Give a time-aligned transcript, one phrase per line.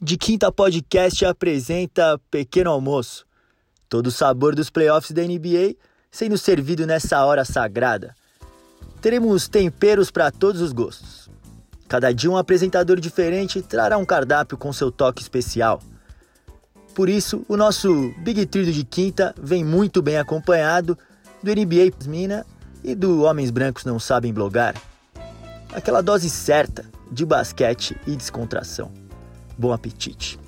[0.00, 3.24] De Quinta Podcast apresenta Pequeno Almoço.
[3.88, 5.76] Todo o sabor dos playoffs da NBA
[6.10, 8.14] sendo servido nessa hora sagrada.
[9.00, 11.30] Teremos temperos para todos os gostos.
[11.88, 15.80] Cada dia um apresentador diferente trará um cardápio com seu toque especial.
[16.94, 20.98] Por isso, o nosso Big Trio de quinta vem muito bem acompanhado
[21.42, 22.44] do NBA Mina
[22.84, 24.74] e do Homens Brancos Não Sabem Blogar.
[25.74, 28.92] Aquela dose certa de basquete e descontração.
[29.56, 30.38] Bom apetite!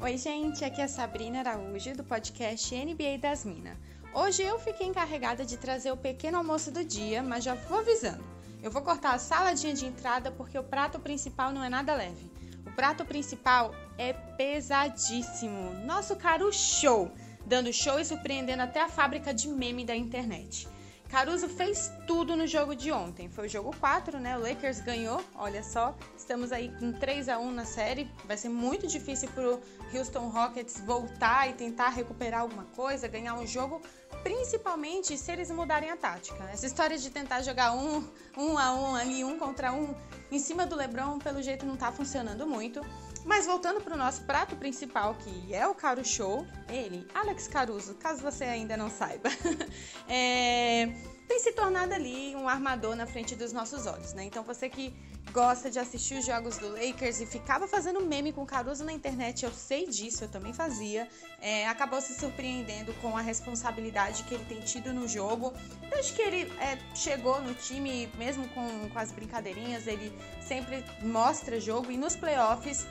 [0.00, 3.76] Oi, gente, aqui é Sabrina Araújo do podcast NBA das Minas.
[4.14, 8.24] Hoje eu fiquei encarregada de trazer o pequeno almoço do dia, mas já vou avisando.
[8.62, 12.32] Eu vou cortar a saladinha de entrada porque o prato principal não é nada leve.
[12.66, 15.74] O prato principal é pesadíssimo.
[15.84, 17.12] Nosso caro show,
[17.48, 20.68] dando show e surpreendendo até a fábrica de meme da internet.
[21.08, 23.30] Caruso fez tudo no jogo de ontem.
[23.30, 24.36] Foi o jogo 4, né?
[24.36, 25.24] O Lakers ganhou.
[25.34, 28.10] Olha só, estamos aí com 3 a 1 na série.
[28.26, 29.58] Vai ser muito difícil pro
[29.94, 33.80] Houston Rockets voltar e tentar recuperar alguma coisa, ganhar um jogo,
[34.22, 36.44] principalmente se eles mudarem a tática.
[36.52, 39.94] Essa história de tentar jogar um, um a um ali, um contra um,
[40.30, 42.80] em cima do LeBron, pelo jeito não tá funcionando muito.
[43.24, 47.94] Mas voltando para o nosso prato principal, que é o Caro Show, ele, Alex Caruso,
[47.94, 49.28] caso você ainda não saiba,
[50.08, 50.88] é,
[51.28, 54.24] tem se tornado ali um armador na frente dos nossos olhos, né?
[54.24, 54.94] Então você que
[55.30, 59.44] gosta de assistir os jogos do Lakers e ficava fazendo meme com Caruso na internet,
[59.44, 61.06] eu sei disso, eu também fazia,
[61.42, 65.52] é, acabou se surpreendendo com a responsabilidade que ele tem tido no jogo.
[65.90, 71.60] Desde que ele é, chegou no time, mesmo com, com as brincadeirinhas, ele sempre mostra
[71.60, 72.86] jogo e nos playoffs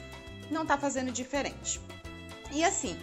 [0.51, 1.81] não tá fazendo diferente.
[2.51, 2.97] E assim,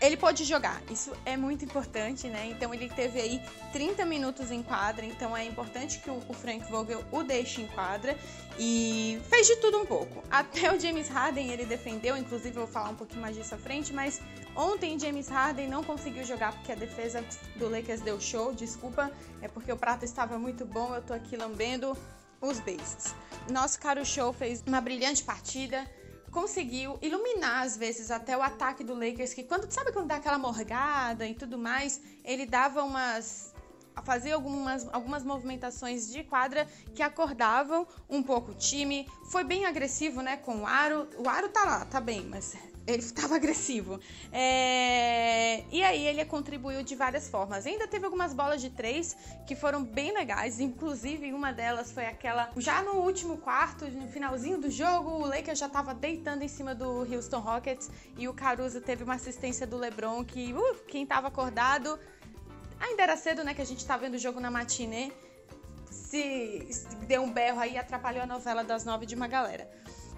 [0.00, 2.46] ele pode jogar, isso é muito importante, né?
[2.46, 7.04] Então ele teve aí 30 minutos em quadra, então é importante que o Frank Vogel
[7.10, 8.16] o deixe em quadra
[8.58, 10.22] e fez de tudo um pouco.
[10.30, 13.58] Até o James Harden ele defendeu, inclusive eu vou falar um pouquinho mais disso à
[13.58, 14.20] frente, mas
[14.54, 17.24] ontem James Harden não conseguiu jogar porque a defesa
[17.56, 19.10] do Lakers deu show, desculpa,
[19.42, 21.96] é porque o prato estava muito bom, eu tô aqui lambendo
[22.40, 23.14] os bases.
[23.50, 25.84] Nosso caro show fez uma brilhante partida
[26.38, 30.38] conseguiu iluminar às vezes até o ataque do Lakers, que quando sabe quando dá aquela
[30.38, 33.52] morgada e tudo mais, ele dava umas
[34.04, 39.08] fazia algumas, algumas movimentações de quadra que acordavam um pouco o time.
[39.32, 41.08] Foi bem agressivo, né, com o Aro.
[41.18, 42.56] O Aro tá lá, tá bem, mas
[42.86, 43.98] ele estava agressivo.
[44.32, 45.57] É...
[45.70, 47.66] E aí ele contribuiu de várias formas.
[47.66, 50.60] Ainda teve algumas bolas de três que foram bem legais.
[50.60, 52.50] Inclusive, uma delas foi aquela.
[52.56, 56.74] Já no último quarto, no finalzinho do jogo, o Lakers já estava deitando em cima
[56.74, 61.28] do Houston Rockets e o Caruso teve uma assistência do LeBron que uh, quem estava
[61.28, 61.98] acordado.
[62.80, 63.52] Ainda era cedo, né?
[63.52, 65.12] Que a gente tá vendo o jogo na matinê.
[65.90, 66.66] Se
[67.06, 69.68] deu um berro aí, atrapalhou a novela das nove de uma galera.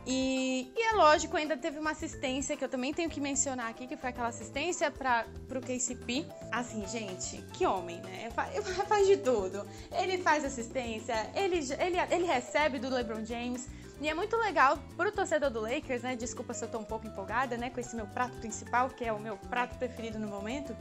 [0.06, 3.86] E, e, é lógico, ainda teve uma assistência que eu também tenho que mencionar aqui,
[3.86, 6.26] que foi aquela assistência para pro KCP.
[6.50, 8.30] Assim, gente, que homem, né?
[8.34, 9.66] Faz, faz de tudo.
[9.92, 13.68] Ele faz assistência, ele, ele, ele recebe do LeBron James.
[14.00, 16.16] E é muito legal pro torcedor do Lakers, né?
[16.16, 17.68] Desculpa se eu tô um pouco empolgada, né?
[17.68, 20.74] Com esse meu prato principal, que é o meu prato preferido no momento.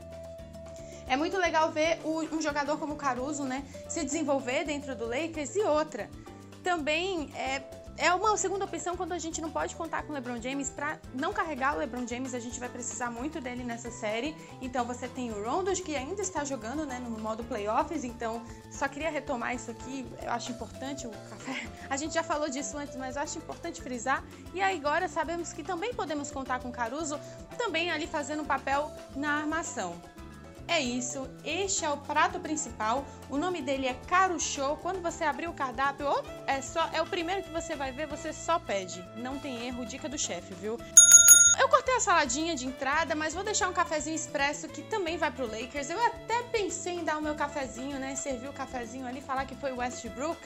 [1.06, 3.62] É muito legal ver um jogador como o Caruso, né?
[3.88, 6.08] Se desenvolver dentro do Lakers e outra.
[6.62, 7.60] Também é
[8.00, 10.98] é uma segunda opção quando a gente não pode contar com o LeBron James para
[11.12, 14.34] não carregar o LeBron James, a gente vai precisar muito dele nessa série.
[14.62, 18.88] Então você tem o Rondo que ainda está jogando, né, no modo playoffs, então só
[18.88, 21.68] queria retomar isso aqui, eu acho importante o café.
[21.90, 24.24] A gente já falou disso antes, mas acho importante frisar.
[24.54, 27.20] E agora sabemos que também podemos contar com Caruso
[27.58, 29.94] também ali fazendo um papel na armação.
[30.70, 33.04] É isso, este é o prato principal.
[33.28, 34.76] O nome dele é Caro Show.
[34.76, 36.06] Quando você abrir o cardápio,
[36.46, 39.04] é só é o primeiro que você vai ver, você só pede.
[39.16, 40.78] Não tem erro, dica do chefe, viu?
[41.58, 45.32] Eu cortei a saladinha de entrada, mas vou deixar um cafezinho expresso que também vai
[45.32, 45.90] pro Lakers.
[45.90, 48.14] Eu até pensei em dar o meu cafezinho, né?
[48.14, 50.40] Servir o cafezinho ali, falar que foi o Westbrook,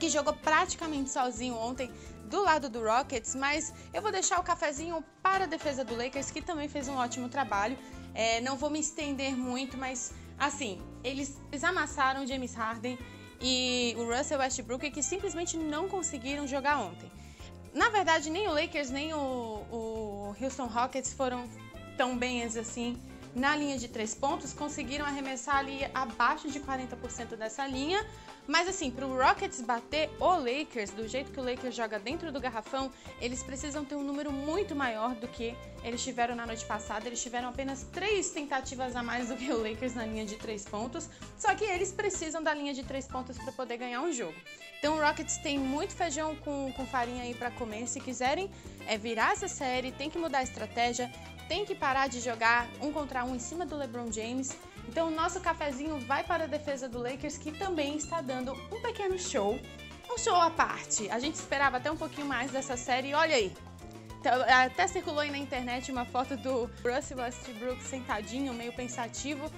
[0.00, 1.88] que jogou praticamente sozinho ontem
[2.24, 6.32] do lado do Rockets, mas eu vou deixar o cafezinho para a defesa do Lakers,
[6.32, 7.78] que também fez um ótimo trabalho.
[8.16, 12.98] É, não vou me estender muito, mas assim, eles, eles amassaram James Harden
[13.40, 17.10] e o Russell Westbrook que simplesmente não conseguiram jogar ontem.
[17.74, 21.46] Na verdade, nem o Lakers nem o, o Houston Rockets foram
[21.98, 22.98] tão bem assim
[23.36, 28.02] na linha de três pontos, conseguiram arremessar ali abaixo de 40% dessa linha.
[28.48, 32.32] Mas assim, para o Rockets bater o Lakers, do jeito que o Lakers joga dentro
[32.32, 32.90] do garrafão,
[33.20, 35.54] eles precisam ter um número muito maior do que
[35.84, 37.06] eles tiveram na noite passada.
[37.06, 40.64] Eles tiveram apenas três tentativas a mais do que o Lakers na linha de três
[40.64, 41.10] pontos.
[41.36, 44.34] Só que eles precisam da linha de três pontos para poder ganhar um jogo.
[44.78, 47.86] Então o Rockets tem muito feijão com, com farinha aí para comer.
[47.86, 48.50] Se quiserem
[48.86, 51.12] é, virar essa série, tem que mudar a estratégia,
[51.48, 54.56] tem que parar de jogar um contra um em cima do LeBron James.
[54.88, 58.80] Então, o nosso cafezinho vai para a defesa do Lakers, que também está dando um
[58.80, 59.58] pequeno show.
[60.10, 61.10] Um show à parte.
[61.10, 63.12] A gente esperava até um pouquinho mais dessa série.
[63.12, 63.52] Olha aí,
[64.20, 69.50] então, até circulou aí na internet uma foto do Russell Westbrook sentadinho, meio pensativo.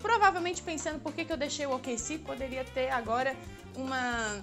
[0.00, 2.18] Provavelmente pensando por que, que eu deixei o OKC.
[2.18, 3.36] Poderia ter agora
[3.76, 4.40] uma,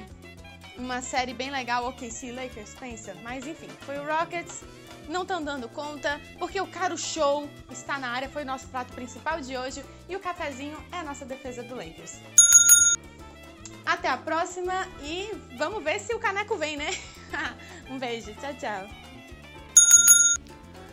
[0.78, 3.16] uma série bem legal, OKC Lakers, pensa.
[3.24, 4.64] Mas enfim, foi o Rockets
[5.08, 8.94] não estão dando conta, porque o caro show está na área, foi o nosso prato
[8.94, 12.20] principal de hoje e o cafezinho é a nossa defesa do Lakers.
[13.86, 16.90] Até a próxima e vamos ver se o caneco vem, né?
[17.92, 18.88] um beijo, tchau, tchau.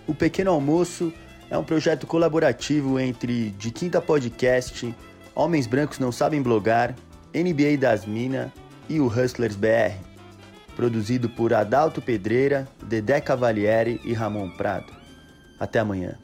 [0.07, 1.13] O Pequeno Almoço
[1.49, 4.93] é um projeto colaborativo entre De Quinta Podcast,
[5.35, 6.97] Homens Brancos Não Sabem Blogar,
[7.33, 8.51] NBA das Minas
[8.91, 10.11] e o Hustlers BR
[10.81, 14.91] produzido por Adalto Pedreira, Dedé Cavalieri e Ramon Prado.
[15.59, 16.19] Até amanhã.